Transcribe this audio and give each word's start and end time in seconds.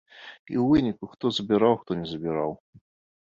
І 0.53 0.55
ў 0.61 0.63
выніку 0.71 1.09
хто 1.11 1.31
забіраў, 1.37 1.77
хто 1.81 1.97
не 1.99 2.07
забіраў. 2.13 2.51